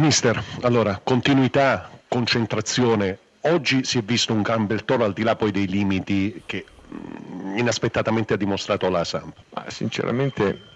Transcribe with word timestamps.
Mister, 0.00 0.42
allora, 0.62 0.98
continuità, 1.04 1.90
concentrazione. 2.08 3.18
Oggi 3.42 3.84
si 3.84 3.98
è 3.98 4.02
visto 4.02 4.32
un 4.32 4.42
Campbell 4.42 4.86
Toro 4.86 5.04
al 5.04 5.12
di 5.12 5.22
là 5.22 5.36
poi 5.36 5.50
dei 5.50 5.66
limiti 5.66 6.42
che 6.46 6.64
mm, 6.94 7.58
inaspettatamente 7.58 8.32
ha 8.32 8.36
dimostrato 8.38 8.88
la 8.88 9.04
Samp. 9.04 9.36
Ma 9.52 9.66
sinceramente 9.68 10.69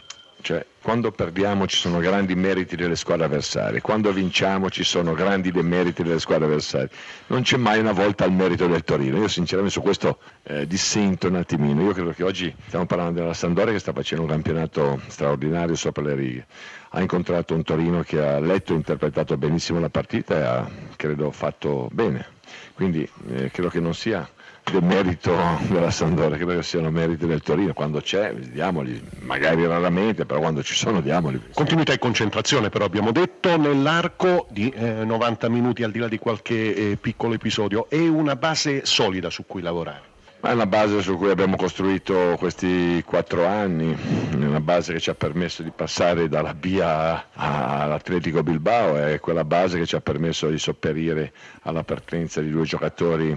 cioè, 0.45 0.63
quando 0.83 1.11
perdiamo 1.11 1.67
ci 1.67 1.77
sono 1.79 2.01
grandi 2.01 2.35
meriti 2.35 2.77
delle 2.77 2.97
squadre 2.97 3.25
avversarie, 3.25 3.81
quando 3.81 4.13
vinciamo 4.13 4.69
ci 4.69 4.85
sono 4.85 5.15
grandi 5.15 5.51
demeriti 5.51 6.03
delle 6.03 6.19
squadre 6.19 6.45
avversarie. 6.45 6.91
Non 7.29 7.41
c'è 7.41 7.57
mai 7.57 7.79
una 7.79 7.93
volta 7.93 8.27
il 8.27 8.33
merito 8.33 8.67
del 8.67 8.85
Torino. 8.85 9.17
Io 9.17 9.29
sinceramente 9.29 9.73
su 9.73 9.81
questo 9.81 10.19
eh, 10.43 10.67
dissento 10.67 11.29
un 11.29 11.37
attimino. 11.37 11.83
Io 11.85 11.95
credo 11.95 12.11
che 12.11 12.25
oggi 12.25 12.55
stiamo 12.67 12.85
parlando 12.85 13.21
della 13.21 13.33
Sandoria 13.33 13.73
che 13.73 13.79
sta 13.79 13.95
facendo 13.95 14.25
un 14.25 14.31
campionato 14.31 15.01
straordinario 15.07 15.77
sopra 15.77 16.03
le 16.03 16.15
righe. 16.15 16.47
Ha 16.91 17.01
incontrato 17.01 17.55
un 17.55 17.63
Torino 17.63 18.03
che 18.03 18.21
ha 18.23 18.39
letto 18.39 18.75
e 18.75 18.77
interpretato 18.77 19.39
benissimo 19.39 19.81
la 19.81 19.89
partita 19.89 20.37
e 20.37 20.43
ha, 20.43 20.71
credo, 20.97 21.31
fatto 21.31 21.89
bene. 21.91 22.34
Quindi 22.75 23.09
eh, 23.29 23.51
credo 23.51 23.69
che 23.69 23.81
non 23.81 23.95
sia 23.95 24.29
del 24.71 24.83
merito 24.83 25.37
della 25.69 25.91
Sandoria, 25.91 26.37
credo 26.37 26.55
che 26.55 26.63
siano 26.63 26.91
meriti 26.91 27.27
del 27.27 27.43
Torino, 27.43 27.73
quando 27.73 28.01
c'è 28.01 28.33
diamoli, 28.33 29.03
magari 29.21 29.67
raramente, 29.67 30.25
però 30.25 30.41
quando 30.41 30.63
ci 30.63 30.75
sono 30.75 31.01
diamoli. 31.01 31.41
Continuità 31.53 31.93
e 31.93 31.99
concentrazione 31.99 32.71
però 32.71 32.85
abbiamo 32.85 33.13
detto 33.13 33.57
nell'arco 33.57 34.47
di 34.51 34.71
eh, 34.71 35.05
90 35.05 35.49
minuti 35.49 35.83
al 35.83 35.91
di 35.91 35.99
là 35.99 36.09
di 36.09 36.19
qualche 36.19 36.75
eh, 36.75 36.97
piccolo 36.97 37.35
episodio, 37.35 37.89
è 37.89 37.99
una 38.09 38.37
base 38.37 38.85
solida 38.85 39.31
su 39.31 39.45
cui 39.47 39.63
lavorare. 39.63 40.13
Ma 40.45 40.51
è 40.51 40.53
una 40.53 40.67
base 40.67 41.01
su 41.01 41.17
cui 41.17 41.31
abbiamo 41.31 41.57
costruito 41.57 42.37
questi 42.39 43.03
quattro 43.07 43.47
anni, 43.47 43.97
una 44.35 44.61
base 44.61 44.93
che 44.93 45.01
ci 45.01 45.09
ha 45.09 45.15
permesso 45.15 45.63
di 45.63 45.71
passare 45.75 46.29
dalla 46.29 46.53
B 46.53 46.81
all'Atletico 46.83 48.43
Bilbao, 48.43 48.99
è 48.99 49.21
quella 49.21 49.47
base 49.47 49.79
che 49.79 49.87
ci 49.87 49.97
ha 49.97 50.03
permesso 50.03 50.51
di 50.51 50.59
sopperire 50.59 51.33
alla 51.63 51.83
partenza 51.83 52.43
di 52.43 52.51
due 52.51 52.65
giocatori 52.65 53.35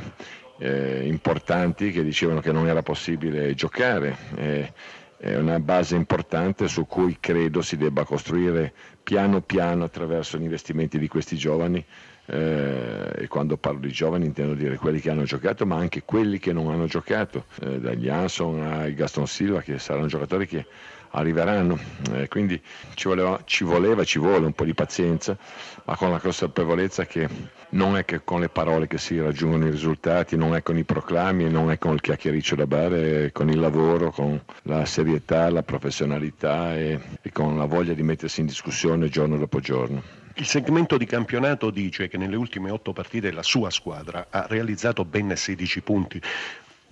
eh, 0.58 1.08
importanti 1.08 1.92
che 1.92 2.04
dicevano 2.04 2.42
che 2.42 2.52
non 2.52 2.68
era 2.68 2.82
possibile 2.84 3.54
giocare. 3.54 4.18
Eh, 4.36 4.74
è 5.16 5.38
una 5.38 5.62
base 5.62 5.96
importante 5.96 6.68
su 6.68 6.88
cui 6.88 7.20
credo 7.22 7.62
si 7.62 7.78
debba 7.78 8.04
costruire 8.04 8.74
piano 9.02 9.40
piano 9.40 9.86
attraverso 9.86 10.38
gli 10.38 10.44
investimenti 10.44 11.00
di 11.00 11.08
questi 11.08 11.38
giovani 11.38 11.82
eh, 12.28 13.12
e 13.16 13.28
quando 13.28 13.58
parlo 13.58 13.80
di 13.80 13.92
giovani 13.92 14.26
intendo 14.26 14.54
dire 14.54 14.78
quelli 14.78 15.00
che 15.00 15.10
hanno 15.10 15.24
giocato 15.24 15.66
ma 15.66 15.78
anche 15.78 16.04
quelli 16.04 16.40
che 16.40 16.54
non 16.54 16.72
hanno 16.72 16.86
giocato, 16.86 17.46
eh, 17.62 17.80
dagli 17.80 18.10
Anson 18.10 18.62
ai 18.62 18.94
Gaston 18.94 19.28
Silva 19.28 19.62
che 19.62 19.80
saranno 19.80 20.08
giocatori 20.08 20.48
che 20.48 20.66
arriveranno. 21.12 21.78
Eh, 22.14 22.28
quindi 22.28 22.62
ci 22.94 23.08
voleva, 23.08 23.40
ci 23.46 23.64
voleva, 23.64 24.04
ci 24.04 24.20
vuole 24.20 24.46
un 24.46 24.54
po' 24.54 24.66
di 24.66 24.74
pazienza, 24.74 25.38
ma 25.86 25.96
con 25.96 26.12
la 26.12 26.20
consapevolezza 26.20 27.06
che 27.06 27.28
non 27.70 27.98
è 27.98 28.06
che 28.06 28.24
con 28.24 28.40
le 28.40 28.50
parole 28.50 28.88
che 28.88 28.98
si 28.98 29.20
raggiungono 29.20 29.68
i 29.68 29.72
risultati, 29.72 30.36
non 30.36 30.56
è 30.56 30.64
con 30.64 30.78
i 30.78 30.84
proclami, 30.84 31.50
non 31.50 31.72
è 31.72 31.78
con 31.78 31.94
il 31.94 32.02
chiacchiericcio 32.02 32.56
da 32.56 32.68
bar, 32.68 32.92
è 32.92 33.32
con 33.32 33.50
il 33.50 33.60
lavoro, 33.60 34.12
con 34.12 34.40
la 34.64 34.86
serietà, 34.86 35.50
la 35.50 35.64
professionalità 35.64 36.76
e, 36.76 37.00
e 37.22 37.32
con 37.32 37.58
la 37.58 37.66
voglia 37.66 37.94
di 37.94 38.04
mettersi 38.04 38.42
in 38.42 38.48
discussione 38.48 39.10
giorno 39.10 39.38
dopo 39.38 39.60
giorno. 39.60 40.26
Il 40.40 40.46
segmento 40.46 40.98
di 40.98 41.08
campionato 41.08 41.72
dice 41.72 42.08
che 42.08 42.18
nelle 42.18 42.36
ultime 42.36 42.70
otto 42.70 42.94
partite 42.94 43.32
la 43.32 43.42
sua 43.42 43.72
squadra 43.72 44.28
ha 44.30 44.46
realizzato 44.48 45.04
ben 45.04 45.36
16 45.36 45.82
punti, 45.82 46.22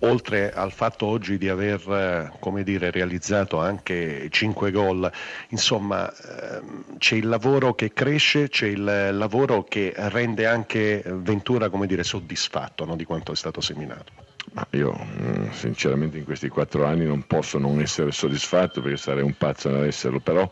oltre 0.00 0.52
al 0.52 0.72
fatto 0.72 1.06
oggi 1.06 1.38
di 1.38 1.48
aver 1.48 2.32
dire, 2.64 2.90
realizzato 2.90 3.60
anche 3.60 4.26
5 4.28 4.72
gol, 4.72 5.08
insomma 5.50 6.12
ehm, 6.12 6.98
c'è 6.98 7.14
il 7.14 7.28
lavoro 7.28 7.74
che 7.74 7.92
cresce, 7.92 8.48
c'è 8.48 8.66
il 8.66 9.10
lavoro 9.12 9.62
che 9.62 9.92
rende 9.94 10.46
anche 10.46 11.04
Ventura 11.06 11.68
dire, 11.86 12.02
soddisfatto 12.02 12.84
no, 12.84 12.96
di 12.96 13.04
quanto 13.04 13.30
è 13.30 13.36
stato 13.36 13.60
seminato. 13.60 14.12
Ma 14.54 14.66
io 14.70 14.92
mm, 14.92 15.50
sinceramente 15.50 16.18
in 16.18 16.24
questi 16.24 16.48
quattro 16.48 16.84
anni 16.84 17.04
non 17.04 17.28
posso 17.28 17.58
non 17.58 17.80
essere 17.80 18.10
soddisfatto 18.10 18.80
perché 18.80 18.96
sarei 18.96 19.22
un 19.22 19.36
pazzo 19.36 19.68
ad 19.68 19.84
esserlo, 19.84 20.18
però 20.18 20.50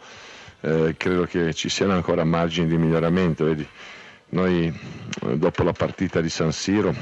eh, 0.64 0.94
credo 0.96 1.24
che 1.24 1.52
ci 1.52 1.68
siano 1.68 1.92
ancora 1.92 2.24
margini 2.24 2.66
di 2.66 2.78
miglioramento. 2.78 3.44
Vedi? 3.44 3.66
Noi 4.30 4.66
eh, 5.22 5.36
dopo 5.36 5.62
la 5.62 5.72
partita 5.72 6.20
di 6.22 6.30
San 6.30 6.52
Siro 6.52 6.94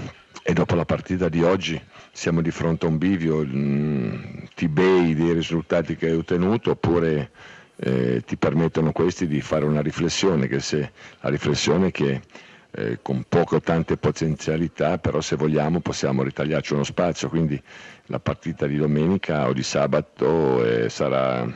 e 0.42 0.52
dopo 0.52 0.74
la 0.74 0.84
partita 0.84 1.28
di 1.28 1.42
oggi 1.42 1.80
siamo 2.10 2.42
di 2.42 2.50
fronte 2.50 2.86
a 2.86 2.88
un 2.88 2.98
bivio, 2.98 3.44
mm, 3.44 4.14
ti 4.56 4.68
bei 4.68 5.14
dei 5.14 5.32
risultati 5.32 5.94
che 5.94 6.06
hai 6.06 6.16
ottenuto 6.16 6.72
oppure 6.72 7.30
eh, 7.76 8.22
ti 8.26 8.36
permettono 8.36 8.90
questi 8.90 9.26
di 9.28 9.40
fare 9.40 9.64
una 9.64 9.80
riflessione, 9.80 10.48
che 10.48 10.58
se, 10.60 10.90
la 11.20 11.30
riflessione 11.30 11.92
che 11.92 12.20
eh, 12.72 12.98
con 13.00 13.24
poco 13.28 13.60
tante 13.60 13.96
potenzialità, 13.96 14.98
però 14.98 15.20
se 15.20 15.36
vogliamo 15.36 15.80
possiamo 15.80 16.22
ritagliarci 16.22 16.72
uno 16.72 16.84
spazio, 16.84 17.28
quindi 17.28 17.60
la 18.06 18.18
partita 18.18 18.66
di 18.66 18.76
domenica 18.76 19.46
o 19.46 19.52
di 19.52 19.62
sabato 19.62 20.64
eh, 20.64 20.88
sarà 20.88 21.46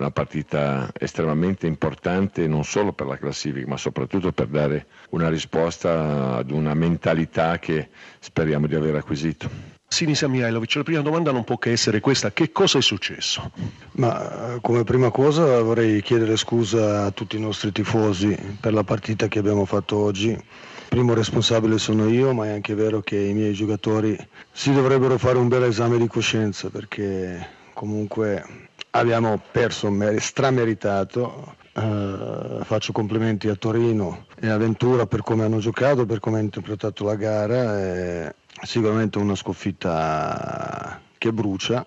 una 0.00 0.10
partita 0.10 0.90
estremamente 0.98 1.66
importante 1.66 2.48
non 2.48 2.64
solo 2.64 2.92
per 2.92 3.06
la 3.06 3.18
classifica, 3.18 3.66
ma 3.68 3.76
soprattutto 3.76 4.32
per 4.32 4.46
dare 4.46 4.86
una 5.10 5.28
risposta 5.28 6.36
ad 6.36 6.50
una 6.50 6.74
mentalità 6.74 7.58
che 7.58 7.88
speriamo 8.18 8.66
di 8.66 8.74
aver 8.74 8.96
acquisito. 8.96 9.78
Sinisa 9.86 10.28
Mihailovic, 10.28 10.76
la 10.76 10.82
prima 10.84 11.00
domanda 11.00 11.32
non 11.32 11.44
può 11.44 11.58
che 11.58 11.72
essere 11.72 12.00
questa, 12.00 12.32
che 12.32 12.52
cosa 12.52 12.78
è 12.78 12.82
successo? 12.82 13.50
Ma 13.92 14.56
come 14.60 14.84
prima 14.84 15.10
cosa 15.10 15.60
vorrei 15.62 16.00
chiedere 16.00 16.36
scusa 16.36 17.06
a 17.06 17.10
tutti 17.10 17.36
i 17.36 17.40
nostri 17.40 17.72
tifosi 17.72 18.36
per 18.60 18.72
la 18.72 18.84
partita 18.84 19.26
che 19.28 19.40
abbiamo 19.40 19.64
fatto 19.64 19.96
oggi. 19.96 20.30
Il 20.30 20.42
primo 20.88 21.12
responsabile 21.12 21.78
sono 21.78 22.08
io, 22.08 22.32
ma 22.32 22.46
è 22.46 22.50
anche 22.50 22.74
vero 22.74 23.00
che 23.00 23.16
i 23.16 23.34
miei 23.34 23.52
giocatori 23.52 24.16
si 24.52 24.72
dovrebbero 24.72 25.18
fare 25.18 25.38
un 25.38 25.48
bel 25.48 25.64
esame 25.64 25.98
di 25.98 26.06
coscienza 26.06 26.70
perché 26.70 27.58
comunque 27.74 28.68
abbiamo 28.90 29.40
perso 29.50 29.92
strameritato. 30.18 31.56
Uh, 31.72 32.64
faccio 32.64 32.92
complimenti 32.92 33.48
a 33.48 33.54
Torino 33.54 34.26
e 34.38 34.48
a 34.48 34.56
Ventura 34.56 35.06
per 35.06 35.22
come 35.22 35.44
hanno 35.44 35.58
giocato, 35.58 36.04
per 36.04 36.18
come 36.18 36.36
hanno 36.36 36.46
interpretato 36.46 37.04
la 37.04 37.14
gara. 37.14 37.80
E 37.80 38.34
sicuramente 38.62 39.18
una 39.18 39.34
sconfitta 39.34 41.00
che 41.16 41.32
brucia, 41.32 41.86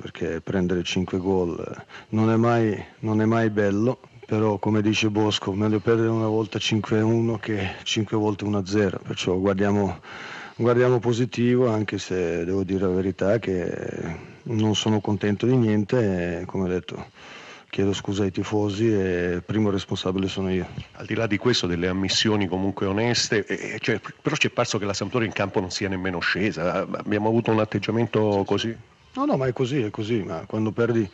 perché 0.00 0.40
prendere 0.40 0.82
5 0.82 1.18
gol 1.18 1.84
non 2.10 2.30
è 2.30 2.36
mai, 2.36 2.82
non 3.00 3.20
è 3.20 3.24
mai 3.24 3.50
bello, 3.50 4.00
però 4.26 4.58
come 4.58 4.82
dice 4.82 5.08
Bosco, 5.10 5.52
meglio 5.52 5.80
perdere 5.80 6.08
una 6.08 6.28
volta 6.28 6.58
5-1 6.58 7.38
che 7.38 7.76
5 7.82 8.16
volte 8.16 8.44
1-0, 8.44 8.98
perciò 9.02 9.34
guardiamo, 9.36 10.00
guardiamo 10.56 10.98
positivo, 10.98 11.68
anche 11.68 11.98
se 11.98 12.44
devo 12.44 12.62
dire 12.62 12.80
la 12.80 12.94
verità 12.94 13.38
che 13.38 14.36
non 14.48 14.74
sono 14.74 15.00
contento 15.00 15.46
di 15.46 15.56
niente, 15.56 16.40
e, 16.40 16.44
come 16.44 16.68
detto 16.68 17.06
chiedo 17.70 17.92
scusa 17.92 18.22
ai 18.22 18.30
tifosi 18.30 18.90
e 18.90 19.32
il 19.34 19.42
primo 19.42 19.70
responsabile 19.70 20.26
sono 20.28 20.50
io. 20.50 20.66
Al 20.92 21.06
di 21.06 21.14
là 21.14 21.26
di 21.26 21.36
questo, 21.36 21.66
delle 21.66 21.88
ammissioni 21.88 22.46
comunque 22.46 22.86
oneste, 22.86 23.44
eh, 23.44 23.78
cioè, 23.78 24.00
però 24.22 24.36
ci 24.36 24.46
è 24.46 24.50
parso 24.50 24.78
che 24.78 24.86
la 24.86 24.94
Sampdoria 24.94 25.26
in 25.26 25.34
campo 25.34 25.60
non 25.60 25.70
sia 25.70 25.88
nemmeno 25.88 26.18
scesa, 26.18 26.86
abbiamo 26.90 27.28
avuto 27.28 27.50
un 27.50 27.60
atteggiamento 27.60 28.42
così? 28.46 28.74
No, 29.14 29.24
no, 29.24 29.36
ma 29.36 29.46
è 29.46 29.52
così, 29.52 29.80
è 29.80 29.90
così, 29.90 30.22
ma 30.22 30.44
quando 30.46 30.70
perdi 30.70 31.08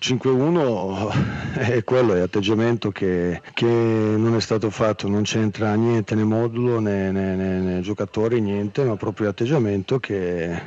5-1 0.00 1.54
è 1.54 1.84
quello, 1.84 2.14
è 2.14 2.20
atteggiamento 2.20 2.90
che, 2.90 3.40
che, 3.54 3.66
non 3.66 4.34
è 4.34 4.40
stato 4.40 4.68
fatto, 4.70 5.08
non 5.08 5.22
c'entra 5.22 5.74
niente 5.74 6.14
né 6.14 6.24
modulo 6.24 6.80
né, 6.80 7.10
né, 7.10 7.34
né, 7.34 7.60
né 7.60 7.80
giocatori, 7.80 8.40
niente, 8.40 8.84
ma 8.84 8.96
proprio 8.96 9.28
atteggiamento 9.28 9.98
che 9.98 10.60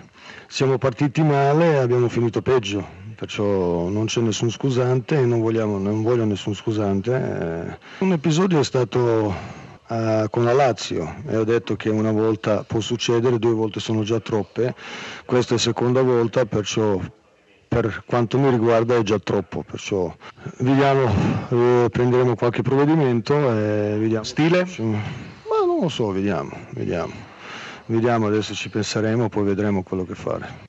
siamo 0.47 0.77
partiti 0.77 1.21
male 1.21 1.73
e 1.73 1.77
abbiamo 1.77 2.09
finito 2.09 2.41
peggio 2.41 3.07
perciò 3.19 3.89
non 3.89 4.05
c'è 4.05 4.21
nessun 4.21 4.49
scusante 4.49 5.17
e 5.19 5.25
non, 5.25 5.41
vogliamo, 5.41 5.77
non 5.77 6.01
voglio 6.03 6.23
nessun 6.23 6.55
scusante. 6.55 7.11
Eh, 7.11 7.77
un 8.05 8.13
episodio 8.13 8.61
è 8.61 8.63
stato 8.63 9.35
eh, 9.89 10.27
con 10.29 10.43
la 10.43 10.53
Lazio 10.53 11.15
e 11.27 11.35
ho 11.37 11.43
detto 11.43 11.75
che 11.75 11.89
una 11.89 12.11
volta 12.11 12.63
può 12.63 12.79
succedere, 12.79 13.39
due 13.39 13.53
volte 13.53 13.79
sono 13.79 14.03
già 14.03 14.19
troppe, 14.19 14.75
questa 15.25 15.53
è 15.53 15.57
la 15.57 15.63
seconda 15.63 16.01
volta, 16.01 16.45
perciò 16.45 16.99
per 17.67 18.03
quanto 18.05 18.39
mi 18.39 18.49
riguarda 18.49 18.95
è 18.95 19.01
già 19.03 19.19
troppo, 19.19 19.63
perciò 19.63 20.13
vediamo, 20.57 21.11
eh, 21.49 21.87
prenderemo 21.89 22.35
qualche 22.35 22.61
provvedimento 22.61 23.35
e 23.35 23.95
vediamo. 23.99 24.23
Stile? 24.23 24.65
Ma 24.77 25.65
non 25.65 25.79
lo 25.81 25.89
so, 25.89 26.11
vediamo, 26.11 26.51
vediamo. 26.71 27.13
Vediamo, 27.85 28.27
adesso 28.27 28.53
ci 28.53 28.69
penseremo, 28.69 29.29
poi 29.29 29.43
vedremo 29.43 29.81
quello 29.81 30.05
che 30.05 30.13
fare. 30.13 30.67